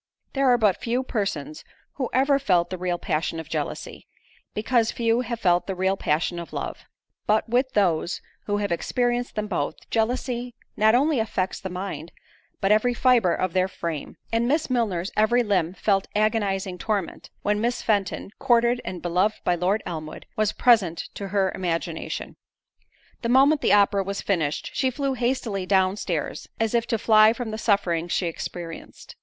There 0.33 0.47
are 0.49 0.57
but 0.57 0.77
few 0.81 1.03
persons 1.03 1.63
who 1.93 2.09
ever 2.11 2.39
felt 2.39 2.71
the 2.71 2.77
real 2.79 2.97
passion 2.97 3.39
of 3.39 3.47
jealousy, 3.47 4.07
because 4.55 4.91
few 4.91 5.19
have 5.21 5.39
felt 5.39 5.67
the 5.67 5.75
real 5.75 5.95
passion 5.95 6.39
of 6.39 6.53
love; 6.53 6.85
but 7.27 7.47
with 7.47 7.73
those 7.73 8.19
who 8.47 8.57
have 8.57 8.71
experienced 8.71 9.35
them 9.35 9.45
both, 9.45 9.87
jealousy 9.91 10.55
not 10.75 10.95
only 10.95 11.19
affects 11.19 11.59
the 11.59 11.69
mind, 11.69 12.11
but 12.59 12.71
every 12.71 12.95
fibre 12.95 13.35
of 13.35 13.53
their 13.53 13.67
frame; 13.67 14.17
and 14.33 14.47
Miss 14.47 14.71
Milner's 14.71 15.11
every 15.15 15.43
limb 15.43 15.75
felt 15.75 16.07
agonizing 16.15 16.79
torment, 16.79 17.29
when 17.43 17.61
Miss 17.61 17.83
Fenton, 17.83 18.31
courted 18.39 18.81
and 18.83 19.03
beloved 19.03 19.43
by 19.43 19.53
Lord 19.53 19.83
Elmwood, 19.85 20.25
was 20.35 20.51
present 20.51 21.09
to 21.13 21.27
her 21.27 21.51
imagination. 21.53 22.37
The 23.21 23.29
moment 23.29 23.61
the 23.61 23.73
opera 23.73 24.03
was 24.03 24.19
finished, 24.19 24.71
she 24.73 24.89
flew 24.89 25.13
hastily 25.13 25.67
down 25.67 25.95
stairs, 25.95 26.47
as 26.59 26.73
if 26.73 26.87
to 26.87 26.97
fly 26.97 27.33
from 27.33 27.51
the 27.51 27.59
sufferings 27.59 28.11
she 28.11 28.25
experienced. 28.25 29.15